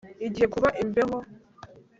Igiye 0.27 0.47
kuba 0.53 0.67
imbeho 0.83 1.17